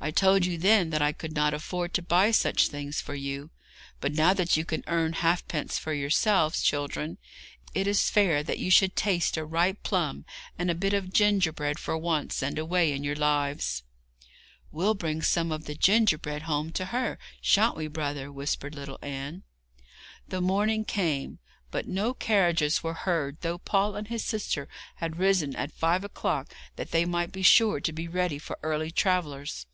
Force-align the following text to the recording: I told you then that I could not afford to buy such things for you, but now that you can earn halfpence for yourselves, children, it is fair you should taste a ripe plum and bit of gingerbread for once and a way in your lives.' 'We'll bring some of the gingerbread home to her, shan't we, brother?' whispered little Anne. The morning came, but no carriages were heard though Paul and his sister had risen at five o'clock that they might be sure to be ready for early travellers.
I 0.00 0.12
told 0.12 0.46
you 0.46 0.56
then 0.58 0.90
that 0.90 1.02
I 1.02 1.10
could 1.10 1.32
not 1.32 1.52
afford 1.52 1.92
to 1.94 2.02
buy 2.02 2.30
such 2.30 2.68
things 2.68 3.00
for 3.00 3.16
you, 3.16 3.50
but 4.00 4.12
now 4.12 4.32
that 4.32 4.56
you 4.56 4.64
can 4.64 4.84
earn 4.86 5.14
halfpence 5.14 5.76
for 5.76 5.92
yourselves, 5.92 6.62
children, 6.62 7.18
it 7.74 7.88
is 7.88 8.08
fair 8.08 8.38
you 8.48 8.70
should 8.70 8.94
taste 8.94 9.36
a 9.36 9.44
ripe 9.44 9.82
plum 9.82 10.24
and 10.56 10.78
bit 10.78 10.92
of 10.94 11.12
gingerbread 11.12 11.80
for 11.80 11.98
once 11.98 12.44
and 12.44 12.60
a 12.60 12.64
way 12.64 12.92
in 12.92 13.02
your 13.02 13.16
lives.' 13.16 13.82
'We'll 14.70 14.94
bring 14.94 15.20
some 15.20 15.50
of 15.50 15.64
the 15.64 15.74
gingerbread 15.74 16.42
home 16.42 16.70
to 16.74 16.84
her, 16.86 17.18
shan't 17.40 17.76
we, 17.76 17.88
brother?' 17.88 18.30
whispered 18.30 18.76
little 18.76 19.00
Anne. 19.02 19.42
The 20.28 20.40
morning 20.40 20.84
came, 20.84 21.40
but 21.72 21.88
no 21.88 22.14
carriages 22.14 22.84
were 22.84 22.94
heard 22.94 23.38
though 23.40 23.58
Paul 23.58 23.96
and 23.96 24.06
his 24.06 24.24
sister 24.24 24.68
had 24.98 25.18
risen 25.18 25.56
at 25.56 25.72
five 25.72 26.04
o'clock 26.04 26.54
that 26.76 26.92
they 26.92 27.04
might 27.04 27.32
be 27.32 27.42
sure 27.42 27.80
to 27.80 27.92
be 27.92 28.06
ready 28.06 28.38
for 28.38 28.60
early 28.62 28.92
travellers. 28.92 29.66